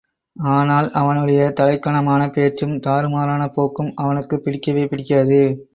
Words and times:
ஆனால் 0.35 0.91
அவனுடைய 0.91 1.53
தலைக்கனமான 1.59 2.31
பேச்சும், 2.31 2.79
தாறுமாறான 2.79 3.47
போக்கும் 3.53 3.93
அவனுக்குப் 3.95 4.43
பிடிக்கவே 4.43 4.87
பிடிக்காது. 4.87 5.41